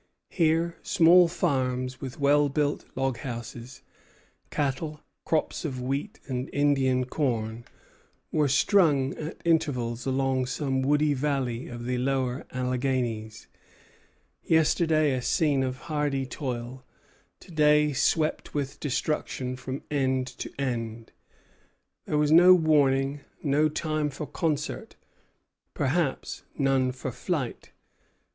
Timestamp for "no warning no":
22.31-23.69